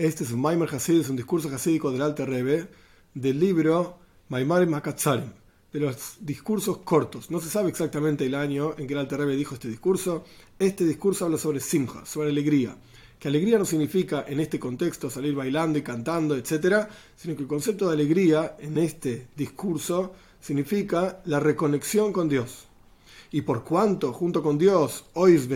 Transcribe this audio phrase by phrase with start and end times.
[0.00, 2.68] Este es un Maimer Hasid, es un discurso hasídico del Alter Rebbe,
[3.12, 3.98] del libro
[4.30, 5.30] Maimarim Makatzarim,
[5.74, 7.30] de los discursos cortos.
[7.30, 10.24] No se sabe exactamente el año en que el Alter Rebbe dijo este discurso.
[10.58, 12.74] Este discurso habla sobre simja, sobre alegría.
[13.18, 17.48] Que alegría no significa en este contexto salir bailando y cantando, etc., sino que el
[17.48, 22.68] concepto de alegría en este discurso significa la reconexión con Dios.
[23.32, 25.46] Y por cuanto junto con Dios ois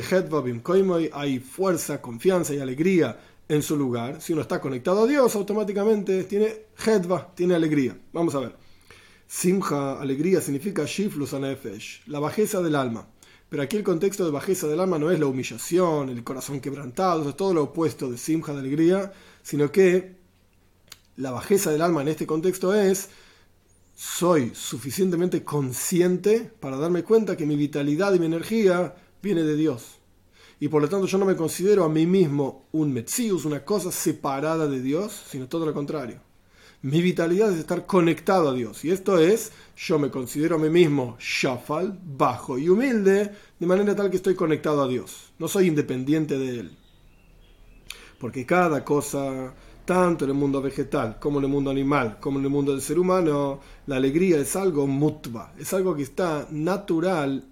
[1.15, 6.25] hay fuerza, confianza y alegría en su lugar, si uno está conectado a Dios, automáticamente
[6.25, 7.98] tiene hedva, tiene alegría.
[8.12, 8.57] Vamos a ver.
[9.27, 13.09] Simha, alegría, significa shiflus anefesh, la bajeza del alma.
[13.49, 17.29] Pero aquí el contexto de bajeza del alma no es la humillación, el corazón quebrantado,
[17.29, 19.12] es todo lo opuesto de simja, de alegría,
[19.43, 20.16] sino que
[21.16, 23.11] la bajeza del alma en este contexto es
[23.95, 30.01] soy suficientemente consciente para darme cuenta que mi vitalidad y mi energía viene de Dios
[30.64, 33.93] y por lo tanto yo no me considero a mí mismo un Metzius, una cosa
[33.93, 36.21] separada de Dios, sino todo lo contrario.
[36.80, 38.82] Mi vitalidad es estar conectado a Dios.
[38.82, 43.95] Y esto es, yo me considero a mí mismo shafal, bajo y humilde, de manera
[43.95, 45.34] tal que estoy conectado a Dios.
[45.38, 46.78] No soy independiente de Él.
[48.18, 49.52] Porque cada cosa,
[49.84, 52.80] tanto en el mundo vegetal, como en el mundo animal, como en el mundo del
[52.80, 57.51] ser humano, la alegría es algo mutva, es algo que está natural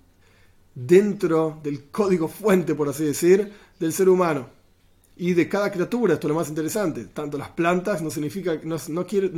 [0.74, 4.48] dentro del código fuente, por así decir, del ser humano
[5.16, 6.14] y de cada criatura.
[6.14, 7.04] Esto es lo más interesante.
[7.06, 8.78] Tanto las plantas no significa, no,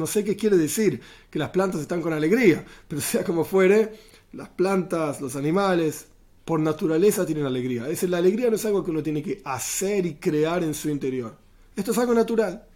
[0.07, 3.93] sé qué quiere decir que las plantas están con alegría, pero sea como fuere,
[4.33, 6.07] las plantas, los animales,
[6.45, 7.89] por naturaleza tienen alegría.
[7.89, 10.91] Es la alegría no es algo que uno tiene que hacer y crear en su
[10.91, 11.37] interior.
[11.75, 12.67] Esto es algo natural.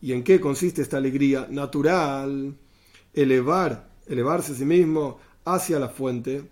[0.00, 2.54] ¿Y en qué consiste esta alegría natural?
[3.14, 6.42] Elevar, elevarse a sí mismo hacia la fuente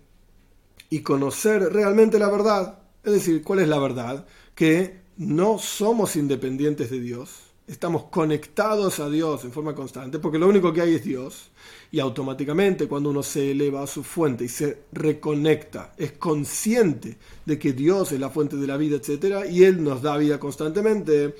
[0.89, 2.79] y conocer realmente la verdad.
[3.03, 4.25] Es decir, ¿cuál es la verdad?
[4.55, 10.47] Que no somos independientes de Dios, estamos conectados a Dios en forma constante, porque lo
[10.47, 11.51] único que hay es Dios,
[11.91, 17.59] y automáticamente cuando uno se eleva a su fuente y se reconecta, es consciente de
[17.59, 21.35] que Dios es la fuente de la vida, etc., y Él nos da vida constantemente,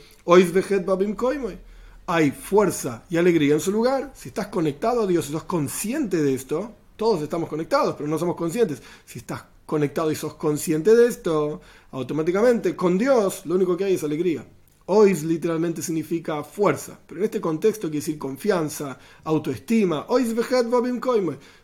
[2.08, 6.22] hay fuerza y alegría en su lugar, si estás conectado a Dios, si sos consciente
[6.22, 8.80] de esto, todos estamos conectados, pero no somos conscientes.
[9.08, 13.96] Si estás conectado y sos consciente de esto, automáticamente con Dios lo único que hay
[13.96, 14.46] es alegría.
[14.86, 20.06] Ois literalmente significa fuerza, pero en este contexto quiere decir confianza, autoestima.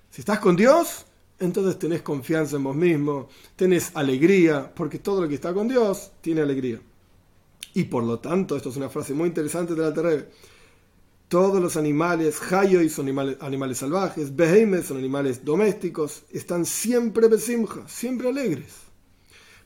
[0.10, 1.06] Si estás con Dios,
[1.38, 6.14] entonces tenés confianza en vos mismo, tenés alegría, porque todo lo que está con Dios
[6.20, 6.82] tiene alegría.
[7.76, 10.30] Y por lo tanto, esto es una frase muy interesante de la Terre
[11.28, 13.10] todos los animales, Hayoy son
[13.42, 18.74] animales, salvajes, Behemes son animales domésticos, están siempre besimja, siempre alegres.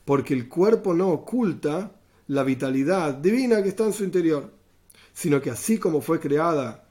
[0.04, 1.92] Porque el cuerpo no oculta
[2.26, 4.50] la vitalidad divina que está en su interior,
[5.12, 6.88] sino que así como fue creada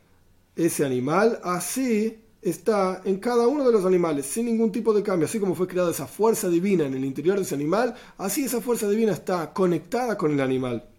[0.55, 5.27] ese animal, así está en cada uno de los animales, sin ningún tipo de cambio.
[5.27, 8.61] Así como fue creada esa fuerza divina en el interior de ese animal, así esa
[8.61, 10.90] fuerza divina está conectada con el animal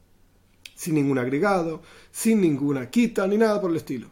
[0.74, 4.08] sin ningún agregado, sin ninguna quita ni nada por el estilo.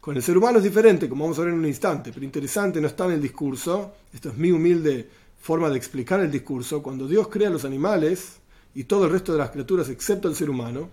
[0.00, 2.80] Con el ser humano es diferente, como vamos a ver en un instante, pero interesante
[2.80, 5.08] no está en el discurso, esto es mi humilde
[5.40, 8.40] forma de explicar el discurso, cuando Dios crea los animales
[8.74, 10.88] y todo el resto de las criaturas excepto el ser humano,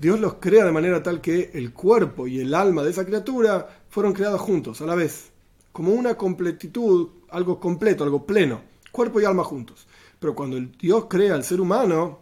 [0.00, 3.84] Dios los crea de manera tal que el cuerpo y el alma de esa criatura
[3.88, 5.30] fueron creados juntos, a la vez,
[5.70, 8.60] como una completitud, algo completo, algo pleno,
[8.90, 9.86] cuerpo y alma juntos.
[10.18, 12.18] Pero cuando Dios crea al ser humano,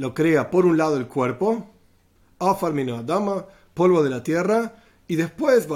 [0.00, 1.68] lo crea por un lado el cuerpo,
[2.38, 3.44] Dama,
[3.74, 5.68] polvo de la tierra, y después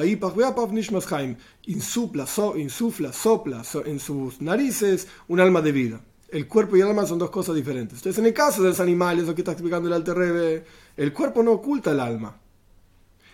[1.67, 6.01] insufla, so, insufla, sopla en sus narices un alma de vida.
[6.31, 7.99] El cuerpo y el alma son dos cosas diferentes.
[7.99, 10.65] Entonces, en el caso de los animales, lo que está explicando el Alter
[10.97, 12.35] el cuerpo no oculta el alma.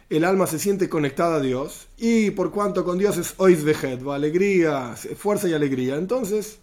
[0.08, 4.04] El alma se siente conectada a Dios, y por cuanto con Dios es ois vejet,
[4.08, 6.58] alegría, fuerza y alegría, entonces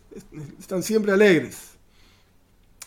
[0.59, 1.77] están siempre alegres.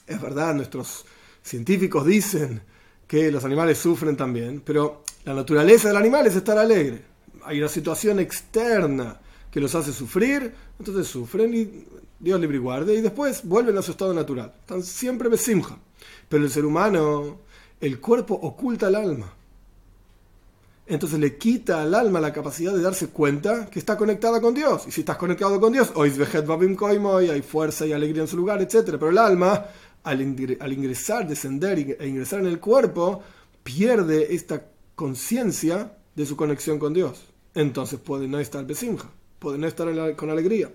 [0.07, 1.07] Es verdad, nuestros
[1.43, 2.63] científicos dicen
[3.07, 7.03] que los animales sufren también, pero la naturaleza del animal es estar alegre.
[7.45, 9.21] Hay una situación externa
[9.51, 11.85] que los hace sufrir, entonces sufren y
[12.19, 14.53] Dios libre y guarde, y después vuelven a su estado natural.
[14.61, 15.79] Están siempre besimja.
[16.29, 17.39] Pero el ser humano,
[17.81, 19.35] el cuerpo oculta el alma.
[20.87, 24.85] Entonces le quita al alma la capacidad de darse cuenta que está conectada con Dios.
[24.89, 28.85] Y si estás conectado con Dios, hay fuerza y alegría en su lugar, etc.
[28.85, 29.67] Pero el alma
[30.03, 33.23] al, ingresar, descender e ingresar en el cuerpo,
[33.63, 37.25] pierde esta conciencia de su conexión con Dios.
[37.55, 40.71] Entonces puede no estar besimja, puede no estar con alegría.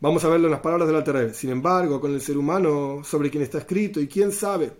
[0.00, 1.34] Vamos a verlo en las palabras de la Terre.
[1.34, 4.72] Sin embargo, con el ser humano sobre quien está escrito y quién sabe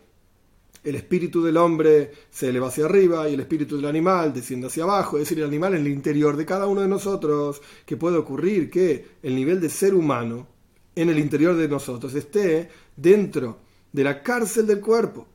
[0.85, 4.83] el espíritu del hombre se eleva hacia arriba y el espíritu del animal desciende hacia
[4.83, 8.17] abajo, es decir, el animal en el interior de cada uno de nosotros, que puede
[8.17, 10.49] ocurrir que el nivel de ser humano
[10.95, 13.59] en el interior de nosotros esté dentro
[13.93, 15.27] de la cárcel del cuerpo.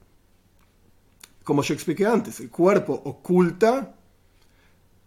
[1.43, 3.95] Como yo expliqué antes, el cuerpo oculta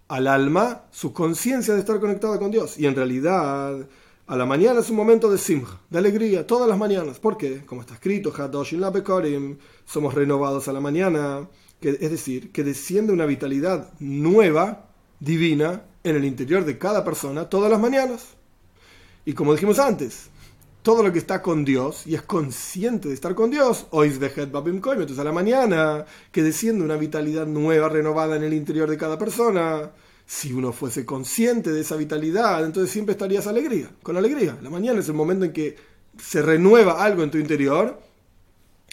[0.08, 2.78] al alma su conciencia de estar conectada con Dios.
[2.78, 3.86] Y en realidad,
[4.26, 7.18] a la mañana es un momento de simja, de alegría, todas las mañanas.
[7.18, 7.64] ¿Por qué?
[7.66, 8.32] Como está escrito,
[9.84, 11.48] somos renovados a la mañana.
[11.80, 14.88] Es decir, que desciende una vitalidad nueva,
[15.20, 18.28] divina, en el interior de cada persona todas las mañanas.
[19.24, 20.30] Y como dijimos antes,
[20.82, 24.26] todo lo que está con Dios y es consciente de estar con Dios, hoy de
[24.26, 29.18] entonces a la mañana, que desciende una vitalidad nueva, renovada en el interior de cada
[29.18, 29.90] persona.
[30.24, 34.56] Si uno fuese consciente de esa vitalidad, entonces siempre estarías alegría, con alegría.
[34.62, 35.76] La mañana es el momento en que
[36.18, 38.00] se renueva algo en tu interior,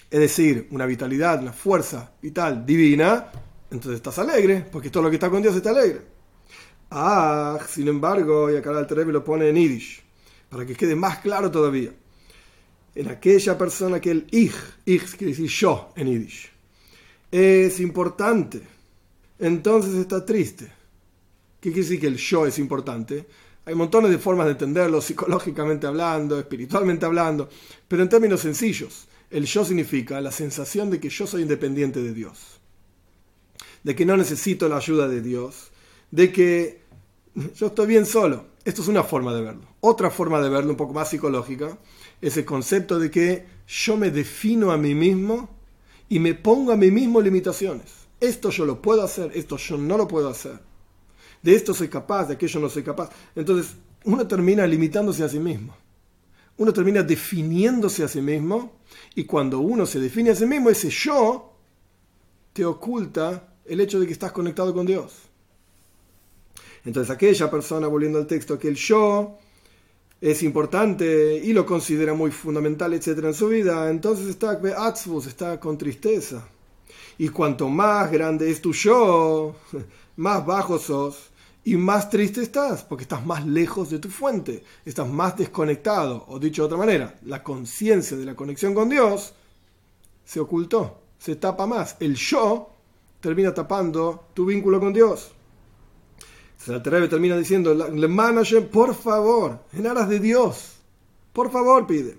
[0.10, 3.32] es decir, una vitalidad, una fuerza vital divina,
[3.70, 6.02] entonces estás alegre, porque todo lo que está con Dios está alegre.
[6.90, 10.07] Ah, sin embargo, y acá el Terebe lo pone en Yiddish
[10.50, 11.92] para que quede más claro todavía.
[12.96, 14.56] En aquella persona que el ich,
[14.86, 16.50] ich quiere decir yo en Yiddish,
[17.32, 18.62] es importante,
[19.40, 20.72] entonces está triste.
[21.60, 23.26] ¿Qué quiere decir que el yo es importante?
[23.66, 27.50] Hay montones de formas de entenderlo, psicológicamente hablando, espiritualmente hablando,
[27.88, 32.14] pero en términos sencillos, el yo significa la sensación de que yo soy independiente de
[32.14, 32.62] Dios,
[33.84, 35.72] de que no necesito la ayuda de Dios,
[36.12, 36.87] de que
[37.56, 38.46] yo estoy bien solo.
[38.66, 39.68] Esto es una forma de verlo.
[39.80, 41.78] Otra forma de verlo, un poco más psicológica,
[42.22, 45.50] es el concepto de que yo me defino a mí mismo
[46.10, 48.08] y me pongo a mí mismo limitaciones.
[48.20, 50.60] Esto yo lo puedo hacer, esto yo no lo puedo hacer.
[51.42, 53.12] De esto soy capaz, de aquello no soy capaz.
[53.36, 53.76] Entonces,
[54.06, 55.76] uno termina limitándose a sí mismo.
[56.58, 58.80] Uno termina definiéndose a sí mismo
[59.14, 61.54] y cuando uno se define a sí mismo, ese yo
[62.52, 65.14] te oculta el hecho de que estás conectado con Dios.
[66.86, 69.38] Entonces aquella persona, volviendo al texto, que el yo
[70.20, 74.60] es importante y lo considera muy fundamental, etcétera, en su vida, entonces está
[75.28, 76.48] está con tristeza.
[77.20, 79.56] Y cuanto más grande es tu yo,
[80.18, 81.32] más bajo sos
[81.64, 86.40] y más triste estás, porque estás más lejos de tu fuente, estás más desconectado, o
[86.40, 89.34] dicho de otra manera, la conciencia de la conexión con Dios
[90.24, 91.98] se ocultó, se tapa más.
[92.00, 92.70] El yo
[93.20, 95.32] termina tapando tu vínculo con Dios.
[96.66, 100.74] El termina diciendo, le manager, por favor, en aras de Dios,
[101.32, 102.18] por favor pide,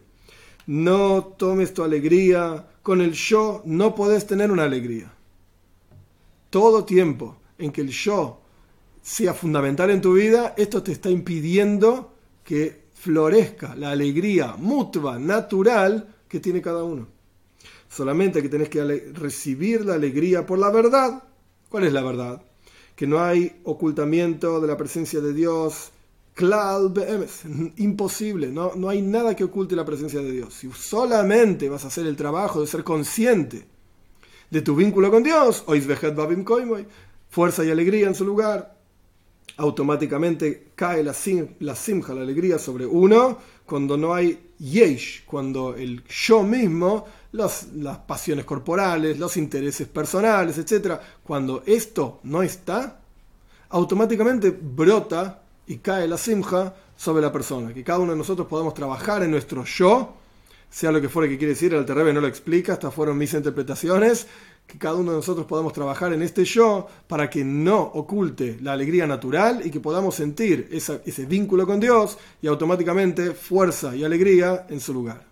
[0.66, 5.12] no tomes tu alegría, con el yo no podés tener una alegría.
[6.48, 8.40] Todo tiempo en que el yo
[9.02, 12.14] sea fundamental en tu vida, esto te está impidiendo
[12.44, 17.08] que florezca la alegría mutua, natural que tiene cada uno.
[17.88, 18.84] Solamente que tenés que
[19.14, 21.22] recibir la alegría por la verdad.
[21.68, 22.42] ¿Cuál es la verdad?
[22.98, 25.92] Que no hay ocultamiento de la presencia de Dios.
[27.76, 30.52] Imposible, no, no hay nada que oculte la presencia de Dios.
[30.54, 33.68] Si solamente vas a hacer el trabajo de ser consciente
[34.50, 35.64] de tu vínculo con Dios,
[37.28, 38.76] fuerza y alegría en su lugar,
[39.58, 41.14] automáticamente cae la,
[41.60, 47.66] la simja, la alegría sobre uno, cuando no hay yesh, cuando el yo mismo, las
[48.06, 53.00] pasiones corporales, los intereses personales, etc., cuando esto no está,
[53.70, 57.72] automáticamente brota y cae la simja sobre la persona.
[57.72, 60.14] Que cada uno de nosotros podamos trabajar en nuestro yo,
[60.70, 63.32] sea lo que fuera que quiere decir, el Terrebe no lo explica, estas fueron mis
[63.34, 64.26] interpretaciones,
[64.66, 68.72] que cada uno de nosotros podamos trabajar en este yo para que no oculte la
[68.72, 74.66] alegría natural y que podamos sentir ese vínculo con Dios y automáticamente fuerza y alegría
[74.68, 75.27] en su lugar.